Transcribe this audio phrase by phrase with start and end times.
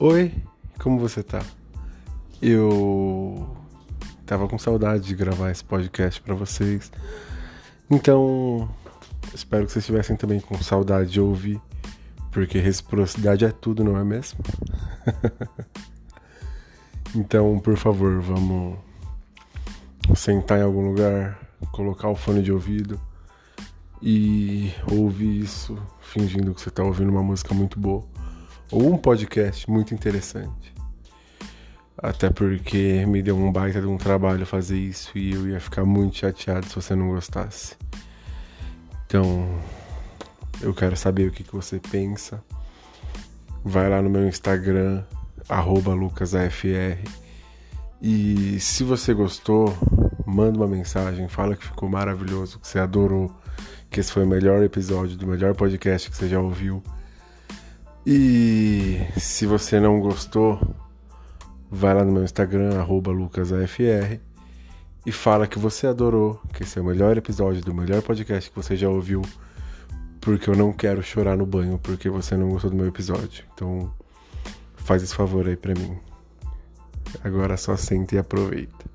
[0.00, 0.32] Oi,
[0.78, 1.44] como você tá?
[2.40, 3.56] Eu
[4.24, 6.92] tava com saudade de gravar esse podcast para vocês.
[7.90, 8.70] Então,
[9.34, 11.60] espero que vocês estivessem também com saudade de ouvir,
[12.30, 14.38] porque reciprocidade é tudo, não é mesmo?
[17.12, 18.78] então, por favor, vamos
[20.14, 21.40] sentar em algum lugar,
[21.72, 23.00] colocar o fone de ouvido
[24.00, 28.06] e ouvir isso fingindo que você tá ouvindo uma música muito boa
[28.70, 30.72] ou um podcast muito interessante.
[31.96, 35.84] Até porque me deu um baita de um trabalho fazer isso e eu ia ficar
[35.84, 37.76] muito chateado se você não gostasse.
[39.06, 39.48] Então,
[40.60, 42.42] eu quero saber o que, que você pensa.
[43.64, 45.02] Vai lá no meu Instagram,
[45.96, 46.98] lucasafr.
[48.00, 49.76] E se você gostou,
[50.24, 53.34] manda uma mensagem, fala que ficou maravilhoso, que você adorou,
[53.90, 56.80] que esse foi o melhor episódio do melhor podcast que você já ouviu.
[58.10, 60.58] E se você não gostou,
[61.70, 64.18] vai lá no meu Instagram, lucasafr,
[65.04, 68.56] e fala que você adorou, que esse é o melhor episódio do melhor podcast que
[68.56, 69.20] você já ouviu,
[70.22, 73.44] porque eu não quero chorar no banho porque você não gostou do meu episódio.
[73.52, 73.92] Então,
[74.76, 75.98] faz esse favor aí pra mim.
[77.22, 78.87] Agora só senta e aproveita.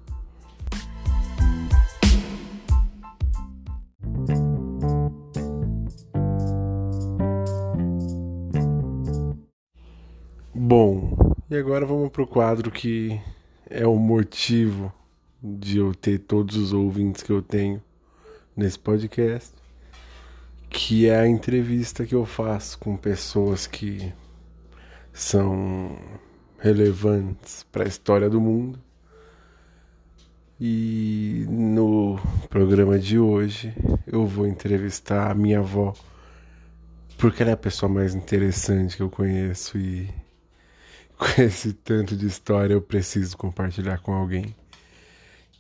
[11.54, 13.22] E agora vamos pro quadro que
[13.70, 14.92] é o motivo
[15.40, 17.80] de eu ter todos os ouvintes que eu tenho
[18.58, 19.54] nesse podcast,
[20.68, 24.12] que é a entrevista que eu faço com pessoas que
[25.14, 25.96] são
[26.58, 28.80] relevantes para a história do mundo.
[30.60, 33.76] E no programa de hoje
[34.08, 35.94] eu vou entrevistar a minha avó,
[37.16, 40.23] porque ela é a pessoa mais interessante que eu conheço e
[41.24, 44.56] com esse tanto de história eu preciso compartilhar com alguém.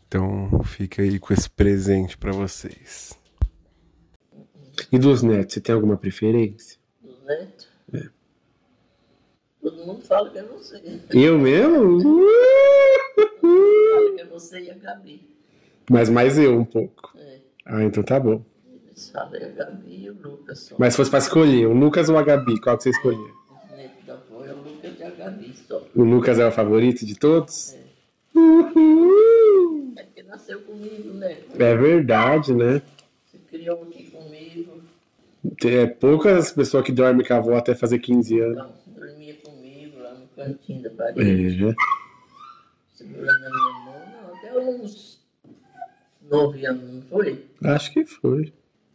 [0.07, 3.17] Então fica aí com esse presente para vocês.
[4.91, 6.77] E dos netos, você tem alguma preferência?
[7.01, 7.67] Dos netos?
[7.93, 8.09] É.
[9.61, 11.01] Todo mundo fala que é você.
[11.11, 12.01] Eu mesmo?
[13.41, 15.27] Fala que é você e a Gabi.
[15.89, 17.13] Mas mais eu um pouco.
[17.17, 17.39] É.
[17.65, 18.43] Ah, então tá bom.
[18.87, 20.75] Eles falam é a Gabi e o Lucas só.
[20.77, 23.17] Mas se fosse pra escolher, o Lucas ou a Gabi, qual que você escolher?
[23.17, 25.82] Os netos da avó é o Lucas e a Gabi só.
[25.95, 27.73] O Lucas é o favorito de todos?
[27.73, 27.83] É.
[28.35, 29.93] Uhul.
[29.95, 31.37] É porque nasceu comigo, né?
[31.57, 32.81] É verdade, né?
[33.25, 34.81] Se criou aqui comigo.
[35.63, 38.57] É poucas pessoas que dormem com a avó até fazer 15 anos.
[38.57, 41.67] Não, dormia comigo lá no cantinho da parede.
[41.67, 41.75] É.
[42.93, 44.01] Segurando a minha mão.
[44.23, 45.21] Não, até uns
[46.29, 47.45] nove anos, não foi?
[47.63, 48.51] Acho que foi.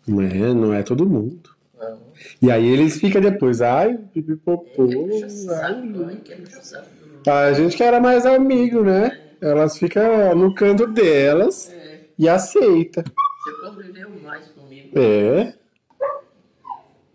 [0.07, 1.51] Não é, não é todo mundo.
[1.79, 1.99] Não.
[2.43, 4.89] E aí eles ficam depois, ai, pipipopô.
[5.25, 9.19] É, saco do A gente que era mais amigo, né?
[9.41, 13.05] Elas ficam no canto delas É, e aceita.
[13.05, 14.99] você conviveu mais comigo.
[14.99, 15.55] É.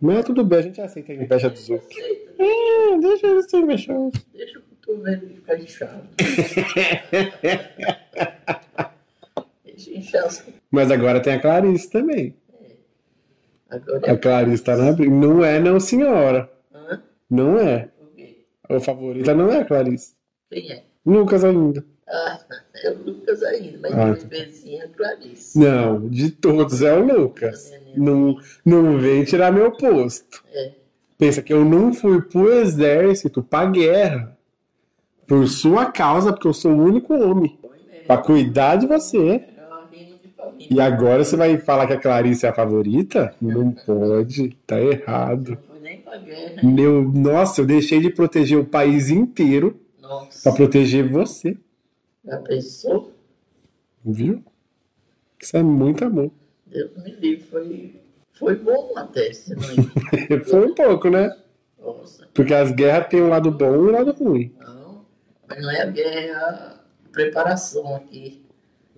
[0.01, 1.97] Mas tudo bem, a gente aceita a inveja dos outros.
[2.39, 4.25] É, deixa eles ser invejosos.
[4.33, 6.07] deixa o cotovelo ficar inchado.
[10.71, 12.35] Mas agora tem a Clarice também.
[14.07, 15.13] A Clarice tá na briga.
[15.13, 16.49] Não é, não, senhora.
[16.73, 17.01] Hã?
[17.29, 17.89] Não é.
[18.69, 20.13] O favorita não é a Clarice.
[20.51, 20.83] Quem é?
[21.05, 21.83] Lucas ainda.
[22.07, 22.39] Ah,
[22.83, 25.59] é o Lucas ainda, mas Ah, de bebezinha é a Clarice.
[25.59, 27.73] Não, de todos é o Lucas.
[27.95, 30.43] Não, não vem tirar meu posto.
[30.53, 30.71] É.
[31.17, 34.37] Pensa que eu não fui pro exército, pra guerra.
[35.27, 37.57] Por sua causa, porque eu sou o único homem.
[37.61, 38.05] Foi mesmo.
[38.05, 39.17] Pra cuidar de você.
[39.17, 40.32] É uma rima de família.
[40.69, 43.33] E agora você vai falar que a Clarice é a favorita?
[43.41, 45.57] Não pode, tá errado.
[46.17, 46.63] Guerra.
[46.63, 50.43] Meu, nossa, eu deixei de proteger o país inteiro Nossa.
[50.43, 51.57] pra proteger você,
[52.23, 53.13] Já pensou?
[54.05, 54.43] viu?
[55.39, 56.31] Isso é muito amor.
[56.67, 57.43] Deus me livre.
[57.45, 58.01] Foi,
[58.33, 59.33] foi bom até.
[59.33, 59.61] Se não...
[60.45, 61.35] Foi um pouco, né?
[61.79, 62.27] Nossa.
[62.33, 64.53] Porque as guerras têm um lado bom e um lado ruim.
[64.59, 65.05] Não.
[65.47, 66.79] Mas não é a guerra, é a
[67.11, 68.43] preparação aqui.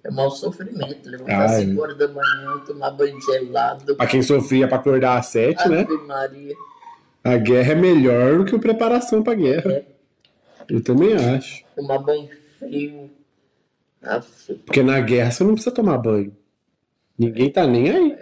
[0.06, 1.10] É mau sofrimento.
[1.10, 1.66] Levantar às é.
[1.66, 3.96] 5 horas da manhã, tomar banho gelado.
[3.96, 5.81] Pra quem sofria pra acordar às sete, né?
[5.81, 6.56] Ave Maria.
[7.24, 9.72] A guerra é melhor do que a preparação pra guerra.
[9.72, 9.86] É.
[10.69, 11.66] Eu também acho.
[11.75, 12.30] Tomar banho
[12.60, 13.10] frio.
[14.04, 16.38] Aff, Porque na guerra você não precisa tomar banho.
[17.18, 18.18] Ninguém tá nem aí.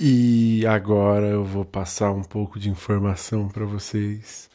[0.00, 4.48] E agora eu vou passar um pouco de informação para vocês.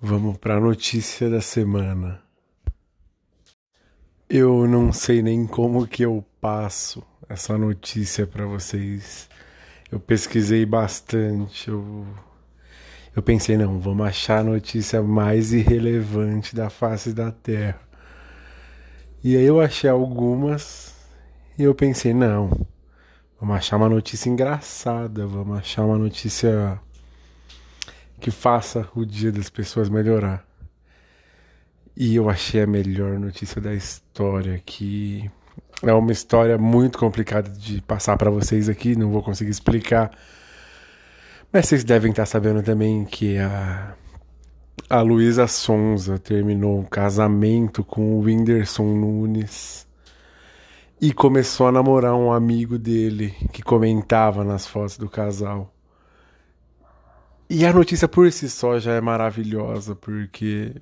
[0.00, 2.23] Vamos para a notícia da semana.
[4.36, 9.28] Eu não sei nem como que eu passo essa notícia para vocês.
[9.92, 12.04] Eu pesquisei bastante, eu
[13.14, 17.78] Eu pensei, não, vamos achar a notícia mais irrelevante da face da Terra.
[19.22, 20.96] E aí eu achei algumas
[21.56, 22.66] e eu pensei, não,
[23.38, 26.80] vamos achar uma notícia engraçada, vamos achar uma notícia
[28.18, 30.44] que faça o dia das pessoas melhorar.
[31.96, 35.30] E eu achei a melhor notícia da história, que
[35.82, 40.10] é uma história muito complicada de passar para vocês aqui, não vou conseguir explicar.
[41.52, 43.94] Mas vocês devem estar sabendo também que a,
[44.90, 49.86] a Luísa Sonza terminou um casamento com o Whindersson Nunes
[51.00, 55.72] e começou a namorar um amigo dele que comentava nas fotos do casal.
[57.48, 60.74] E a notícia por si só já é maravilhosa, porque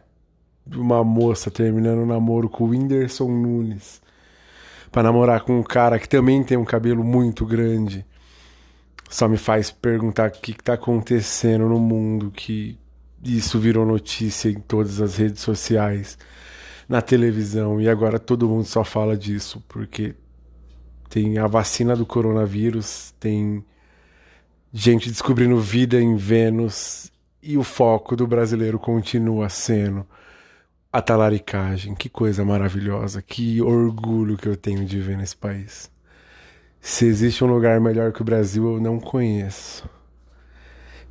[0.66, 4.00] uma moça terminando um namoro com o Whindersson Nunes
[4.90, 8.04] para namorar com um cara que também tem um cabelo muito grande.
[9.08, 12.78] Só me faz perguntar o que está acontecendo no mundo que
[13.22, 16.18] isso virou notícia em todas as redes sociais,
[16.88, 20.14] na televisão e agora todo mundo só fala disso porque
[21.08, 23.64] tem a vacina do coronavírus, tem
[24.72, 27.12] gente descobrindo vida em Vênus
[27.42, 30.06] e o foco do brasileiro continua sendo
[30.92, 31.94] a talaricagem.
[31.94, 35.90] Que coisa maravilhosa, que orgulho que eu tenho de ver nesse país.
[36.80, 39.88] Se existe um lugar melhor que o Brasil, eu não conheço.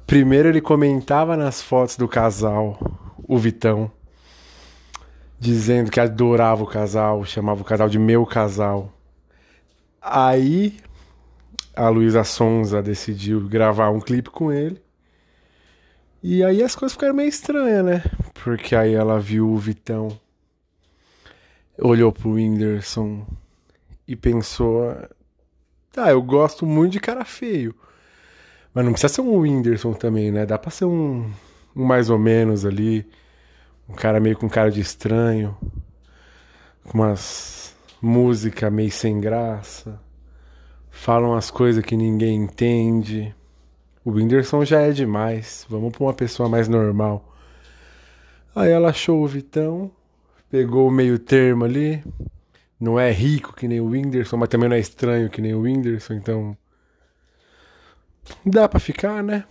[0.06, 2.78] Primeiro ele comentava nas fotos do casal,
[3.24, 3.90] o Vitão,
[5.40, 8.94] dizendo que adorava o casal, chamava o casal de meu casal.
[10.02, 10.78] Aí
[11.74, 14.82] a Luísa Sonza decidiu gravar um clipe com ele.
[16.24, 18.04] E aí as coisas ficaram meio estranhas, né?
[18.44, 20.20] Porque aí ela viu o Vitão,
[21.78, 23.26] olhou pro Whindersson
[24.08, 24.96] e pensou:
[25.92, 27.76] tá, eu gosto muito de cara feio.
[28.74, 30.46] Mas não precisa ser um Whindersson também, né?
[30.46, 31.30] Dá pra ser um,
[31.76, 33.06] um mais ou menos ali.
[33.90, 35.58] Um cara meio com cara de estranho.
[36.84, 40.00] Com umas música meio sem graça.
[40.90, 43.36] Falam as coisas que ninguém entende.
[44.04, 45.66] O Whindersson já é demais.
[45.70, 47.36] Vamos pra uma pessoa mais normal.
[48.56, 49.92] Aí ela achou o Vitão,
[50.50, 52.04] pegou o meio termo ali.
[52.80, 55.62] Não é rico que nem o Whindersson, mas também não é estranho que nem o
[55.62, 56.58] Whindersson, então.
[58.46, 59.46] Dá pra ficar, né?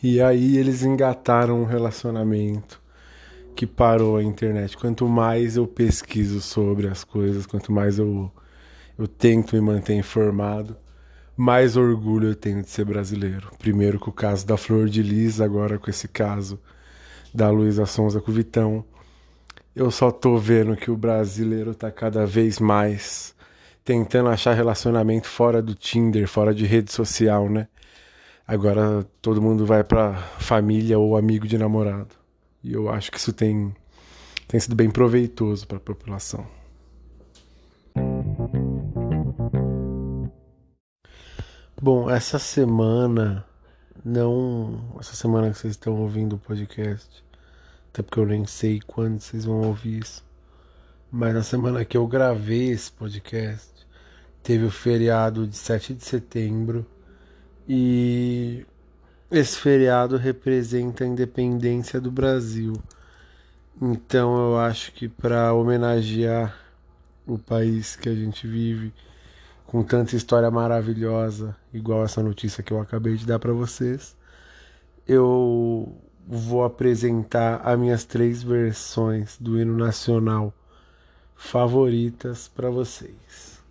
[0.00, 2.80] E aí eles engataram um relacionamento
[3.56, 4.76] que parou a internet.
[4.76, 8.30] Quanto mais eu pesquiso sobre as coisas, quanto mais eu,
[8.96, 10.76] eu tento me manter informado,
[11.38, 13.52] mais orgulho eu tenho de ser brasileiro.
[13.60, 16.58] Primeiro com o caso da Flor de Lis, agora com esse caso
[17.32, 18.84] da Luísa Sonza com o Vitão.
[19.74, 23.36] Eu só tô vendo que o brasileiro tá cada vez mais
[23.84, 27.68] tentando achar relacionamento fora do Tinder, fora de rede social, né?
[28.44, 32.16] Agora todo mundo vai pra família ou amigo de namorado.
[32.64, 33.72] E eu acho que isso tem,
[34.48, 36.57] tem sido bem proveitoso para a população.
[41.90, 43.46] Bom, essa semana
[44.04, 44.94] não.
[45.00, 47.24] Essa semana que vocês estão ouvindo o podcast,
[47.88, 50.22] até porque eu nem sei quando vocês vão ouvir isso,
[51.10, 53.86] mas na semana que eu gravei esse podcast,
[54.42, 56.84] teve o feriado de 7 de setembro
[57.66, 58.66] e
[59.30, 62.74] esse feriado representa a independência do Brasil.
[63.80, 66.54] Então eu acho que para homenagear
[67.26, 68.92] o país que a gente vive,
[69.68, 74.16] com tanta história maravilhosa, igual essa notícia que eu acabei de dar para vocês,
[75.06, 75.94] eu
[76.26, 80.54] vou apresentar as minhas três versões do hino nacional
[81.36, 83.62] favoritas para vocês.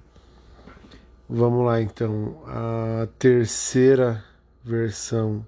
[1.27, 4.23] Vamos lá então, a terceira
[4.63, 5.43] versão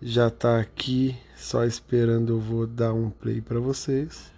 [0.00, 4.30] já está aqui, só esperando eu vou dar um play para vocês.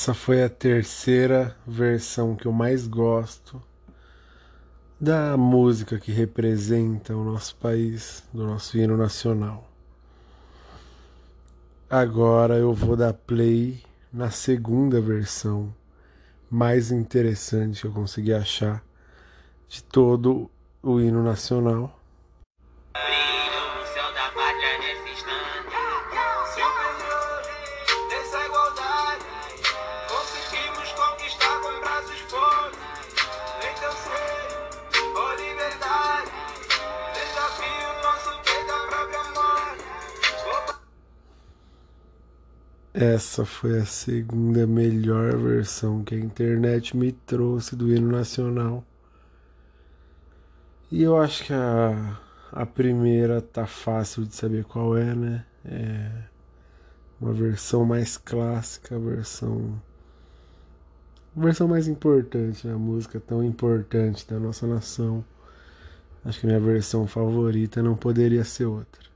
[0.00, 3.60] Essa foi a terceira versão que eu mais gosto
[4.98, 9.68] da música que representa o nosso país, do nosso hino nacional.
[11.90, 15.74] Agora eu vou dar play na segunda versão
[16.48, 18.84] mais interessante que eu consegui achar
[19.68, 20.48] de todo
[20.80, 21.97] o hino nacional.
[43.00, 48.84] Essa foi a segunda melhor versão que a internet me trouxe do hino nacional.
[50.90, 52.18] E eu acho que a,
[52.50, 55.44] a primeira tá fácil de saber qual é, né?
[55.64, 56.10] É
[57.20, 59.80] uma versão mais clássica, a versão
[61.36, 62.74] versão mais importante, né?
[62.74, 65.24] a música tão importante da nossa nação.
[66.24, 69.08] Acho que minha versão favorita não poderia ser outra.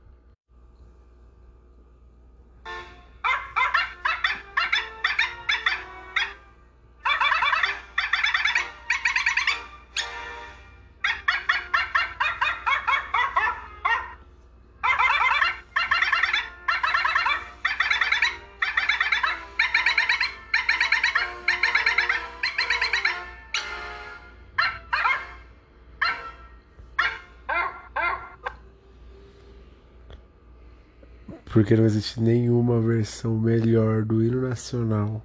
[31.52, 35.22] Porque não existe nenhuma versão melhor do hino nacional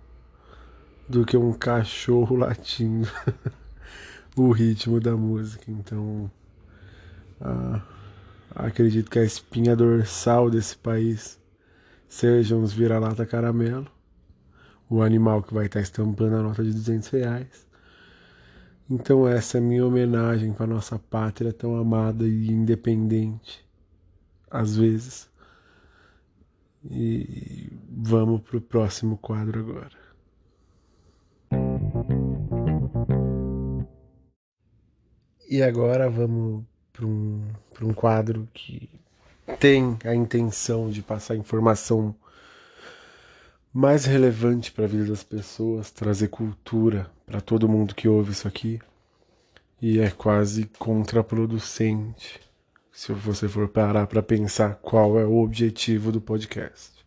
[1.07, 3.07] do que um cachorro latindo
[4.35, 5.71] o ritmo da música.
[5.71, 6.29] Então,
[7.39, 7.81] ah,
[8.53, 11.39] acredito que a espinha dorsal desse país
[12.09, 13.87] sejam os vira-lata caramelo,
[14.89, 17.65] o animal que vai estar estampando a nota de 200 reais.
[18.89, 23.65] Então, essa é a minha homenagem para nossa pátria tão amada e independente,
[24.51, 25.29] às vezes
[26.83, 30.07] e vamos pro próximo quadro agora.
[35.49, 37.41] E agora vamos para um,
[37.81, 38.89] um quadro que
[39.59, 42.13] tem a intenção de passar informação
[43.73, 48.47] mais relevante para a vida das pessoas, trazer cultura para todo mundo que ouve isso
[48.47, 48.79] aqui.
[49.81, 52.46] E é quase contraproducente
[52.97, 57.05] se você for parar para pensar qual é o objetivo do podcast.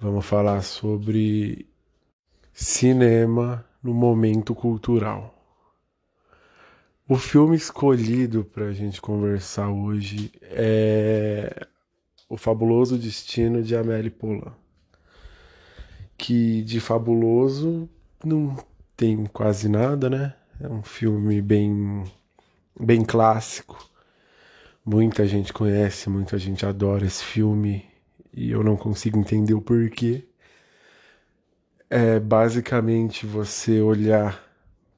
[0.00, 1.68] Vamos falar sobre
[2.52, 5.34] cinema no momento cultural.
[7.08, 11.66] O filme escolhido para a gente conversar hoje é
[12.28, 14.52] O Fabuloso Destino de Amélie Poulain,
[16.16, 17.88] que de fabuloso
[18.24, 18.56] não
[18.96, 20.32] tem quase nada, né?
[20.60, 22.04] É um filme bem,
[22.78, 23.92] bem clássico
[24.86, 27.86] Muita gente conhece, muita gente adora esse filme
[28.34, 30.28] e eu não consigo entender o porquê.
[31.88, 34.44] É basicamente você olhar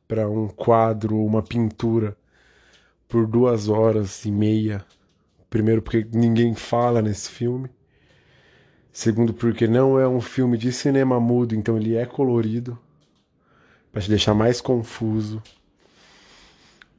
[0.08, 2.16] para um quadro, uma pintura
[3.06, 4.84] por duas horas e meia.
[5.48, 7.70] Primeiro, porque ninguém fala nesse filme.
[8.92, 12.76] Segundo, porque não é um filme de cinema mudo, então ele é colorido
[13.92, 15.40] para te deixar mais confuso.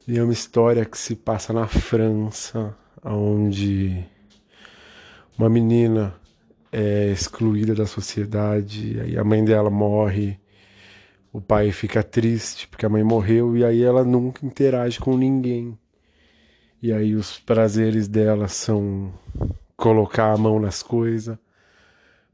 [0.08, 2.74] E é uma história que se passa na França,
[3.04, 4.02] onde
[5.38, 6.14] uma menina
[6.72, 10.40] é excluída da sociedade, aí a mãe dela morre,
[11.30, 15.78] o pai fica triste porque a mãe morreu e aí ela nunca interage com ninguém.
[16.80, 19.12] E aí os prazeres dela são
[19.76, 21.36] colocar a mão nas coisas,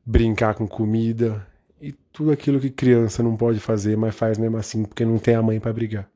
[0.07, 1.45] brincar com comida
[1.81, 5.35] e tudo aquilo que criança não pode fazer, mas faz mesmo assim porque não tem
[5.35, 6.14] a mãe para brigar.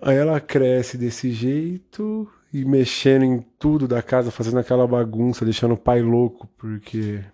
[0.00, 5.74] Aí ela cresce desse jeito e mexendo em tudo da casa, fazendo aquela bagunça, deixando
[5.74, 7.24] o pai louco porque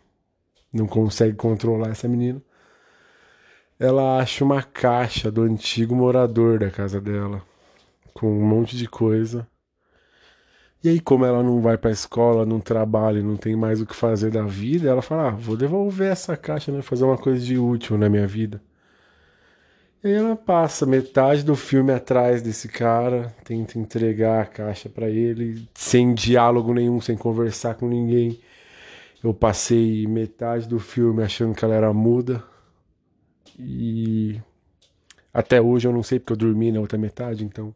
[0.73, 2.41] não consegue controlar essa menina.
[3.79, 7.43] Ela acha uma caixa do antigo morador da casa dela,
[8.15, 9.47] com um monte de coisa.
[10.83, 13.95] E aí, como ela não vai pra escola, não trabalha, não tem mais o que
[13.95, 16.81] fazer da vida, ela fala: ah, vou devolver essa caixa, né?
[16.81, 18.63] Fazer uma coisa de útil na minha vida.
[20.09, 26.15] Ela passa metade do filme atrás desse cara, tenta entregar a caixa para ele, sem
[26.15, 28.41] diálogo nenhum, sem conversar com ninguém.
[29.23, 32.45] Eu passei metade do filme achando que ela era muda.
[33.59, 34.41] E
[35.35, 37.75] até hoje eu não sei porque eu dormi na outra metade, então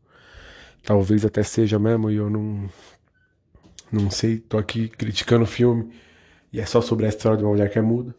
[0.84, 2.70] talvez até seja mesmo e eu não
[3.90, 5.92] não sei, tô aqui criticando o filme
[6.52, 8.14] e é só sobre a história de uma mulher que é muda.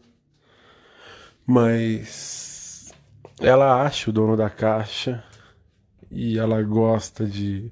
[1.46, 2.51] Mas
[3.40, 5.22] ela acha o dono da caixa
[6.10, 7.70] e ela gosta de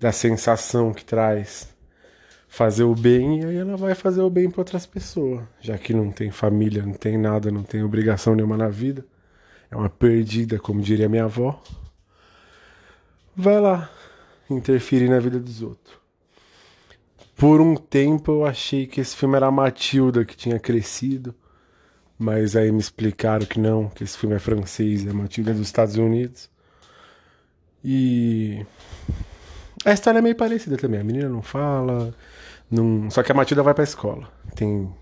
[0.00, 1.74] da sensação que traz
[2.48, 5.92] fazer o bem e aí ela vai fazer o bem para outras pessoas, já que
[5.92, 9.04] não tem família, não tem nada, não tem obrigação nenhuma na vida.
[9.70, 11.60] É uma perdida, como diria minha avó.
[13.36, 13.90] Vai lá
[14.48, 15.96] interferir na vida dos outros.
[17.36, 21.34] Por um tempo eu achei que esse filme era a Matilda que tinha crescido
[22.18, 25.96] mas aí me explicaram que não, que esse filme é francês, é Matilda dos Estados
[25.96, 26.50] Unidos.
[27.84, 28.66] E
[29.84, 31.00] a história é meio parecida também.
[31.00, 32.14] A menina não fala,
[32.70, 33.10] não...
[33.10, 34.28] só que a Matilda vai pra escola.
[34.54, 34.92] Tem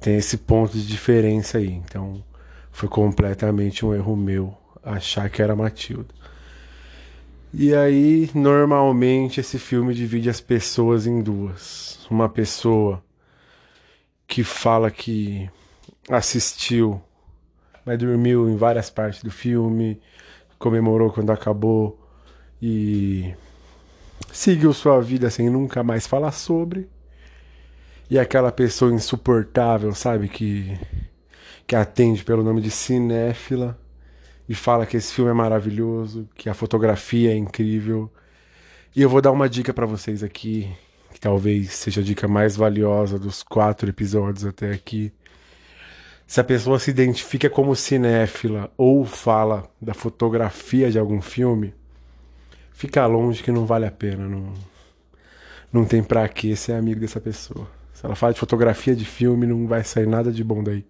[0.00, 1.70] tem esse ponto de diferença aí.
[1.70, 2.22] Então,
[2.70, 6.14] foi completamente um erro meu achar que era Matilda.
[7.52, 12.06] E aí, normalmente, esse filme divide as pessoas em duas.
[12.10, 13.02] Uma pessoa
[14.26, 15.50] que fala que
[16.08, 17.00] assistiu,
[17.84, 20.00] mas dormiu em várias partes do filme,
[20.58, 21.98] comemorou quando acabou
[22.60, 23.34] e
[24.32, 26.88] seguiu sua vida sem nunca mais falar sobre.
[28.10, 30.78] E aquela pessoa insuportável, sabe, que
[31.68, 33.78] que atende pelo nome de cinéfila
[34.48, 38.10] e fala que esse filme é maravilhoso, que a fotografia é incrível.
[38.96, 40.66] E eu vou dar uma dica para vocês aqui,
[41.12, 45.12] que talvez seja a dica mais valiosa dos quatro episódios até aqui.
[46.28, 51.74] Se a pessoa se identifica como cinéfila ou fala da fotografia de algum filme,
[52.70, 54.52] fica longe que não vale a pena, não,
[55.72, 57.66] não tem pra que ser amigo dessa pessoa.
[57.94, 60.84] Se ela fala de fotografia de filme, não vai sair nada de bom daí.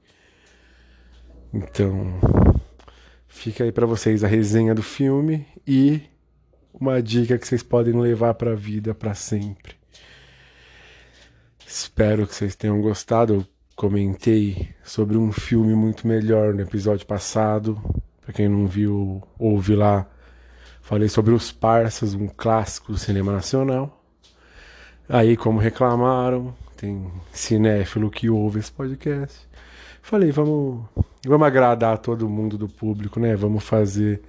[1.55, 2.19] Então,
[3.29, 6.03] fica aí para vocês a resenha do filme e
[6.75, 9.77] uma dica que vocês podem levar para a vida para sempre.
[11.65, 13.47] Espero que vocês tenham gostado.
[13.79, 17.81] Comentei sobre um filme muito melhor no episódio passado.
[18.21, 20.05] Para quem não viu, ouve lá.
[20.83, 24.03] Falei sobre Os Parsas, um clássico do cinema nacional.
[25.09, 29.49] Aí, como reclamaram, tem cinéfilo que ouve esse podcast.
[30.03, 30.85] Falei, vamos,
[31.25, 33.37] vamos agradar todo mundo do público, né?
[33.37, 34.21] Vamos fazer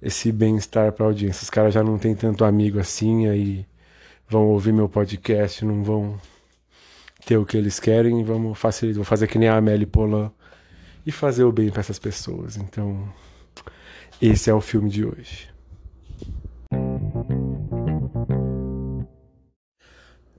[0.00, 1.42] esse bem-estar para a audiência.
[1.42, 3.66] Os caras já não tem tanto amigo assim, aí
[4.28, 6.20] vão ouvir meu podcast, não vão
[7.26, 10.30] ter o que eles querem, vamos facilitar, vou fazer que nem a Amélie Polan
[11.04, 12.56] e fazer o bem para essas pessoas.
[12.56, 13.12] Então,
[14.22, 15.48] esse é o filme de hoje.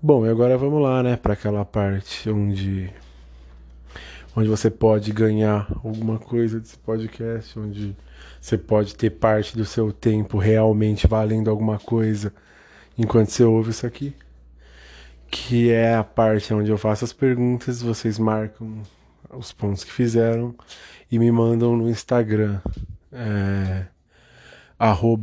[0.01, 2.89] Bom, e agora vamos lá, né, para aquela parte onde
[4.33, 7.97] onde você pode ganhar alguma coisa desse podcast, onde
[8.39, 12.31] você pode ter parte do seu tempo realmente valendo alguma coisa
[12.97, 14.15] enquanto você ouve isso aqui.
[15.29, 18.81] Que é a parte onde eu faço as perguntas, vocês marcam
[19.29, 20.55] os pontos que fizeram
[21.11, 22.59] e me mandam no Instagram.
[23.11, 23.85] É,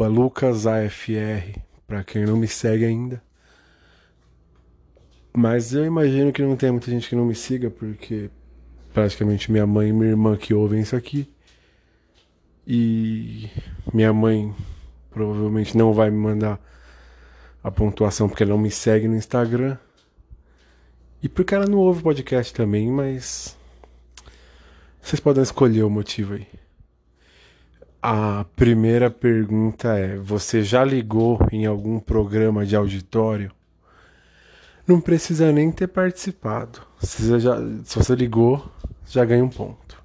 [0.08, 3.22] lucasafr, para quem não me segue ainda.
[5.36, 8.30] Mas eu imagino que não tem muita gente que não me siga, porque
[8.92, 11.28] praticamente minha mãe e minha irmã que ouvem isso aqui.
[12.66, 13.50] E
[13.92, 14.54] minha mãe
[15.10, 16.60] provavelmente não vai me mandar
[17.62, 19.76] a pontuação porque ela não me segue no Instagram.
[21.24, 23.56] E porque ela não ouve podcast também, mas
[25.00, 26.46] vocês podem escolher o motivo aí.
[28.02, 33.50] A primeira pergunta é: você já ligou em algum programa de auditório?
[34.86, 36.82] Não precisa nem ter participado.
[37.00, 38.70] Se, já, se você ligou,
[39.08, 40.04] já ganha um ponto.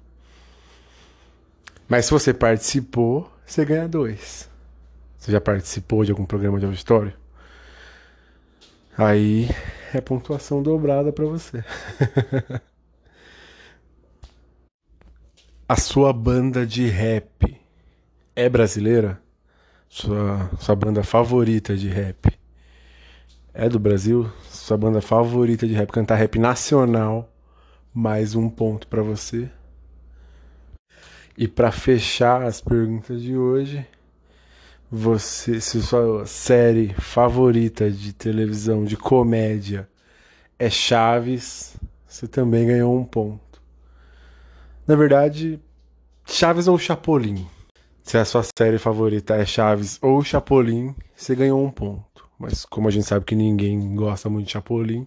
[1.86, 4.48] Mas se você participou, você ganha dois.
[5.18, 7.12] Você já participou de algum programa de auditório?
[8.96, 9.50] Aí
[9.92, 11.64] é pontuação dobrada para você.
[15.68, 17.56] A sua banda de rap
[18.34, 19.22] é brasileira?
[19.88, 22.36] Sua, sua banda favorita de rap
[23.54, 24.30] é do Brasil?
[24.42, 27.32] Sua banda favorita de rap, cantar rap nacional
[27.92, 29.50] mais um ponto para você.
[31.36, 33.86] E para fechar as perguntas de hoje,
[34.90, 39.88] você, se sua série favorita de televisão de comédia
[40.58, 41.76] é Chaves,
[42.06, 43.62] você também ganhou um ponto.
[44.84, 45.60] Na verdade,
[46.26, 47.46] Chaves ou Chapolin.
[48.02, 52.28] Se a sua série favorita é Chaves ou Chapolin, você ganhou um ponto.
[52.36, 55.06] Mas como a gente sabe que ninguém gosta muito de Chapolin,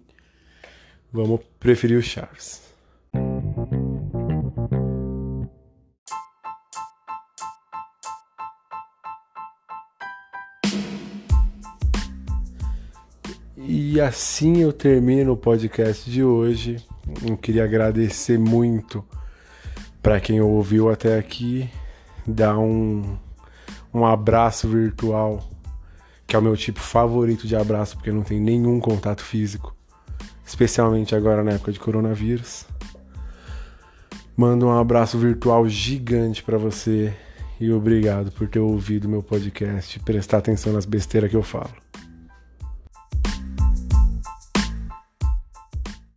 [1.12, 2.63] vamos preferir o Chaves.
[13.66, 16.86] E assim eu termino o podcast de hoje.
[17.26, 19.04] Eu queria agradecer muito
[20.02, 21.70] para quem ouviu até aqui,
[22.28, 23.18] dar um,
[23.94, 25.48] um abraço virtual,
[26.28, 29.74] que é o meu tipo favorito de abraço, porque não tem nenhum contato físico,
[30.46, 32.66] especialmente agora na época de coronavírus.
[34.36, 37.14] Mando um abraço virtual gigante para você
[37.62, 41.83] e obrigado por ter ouvido meu podcast e prestar atenção nas besteiras que eu falo.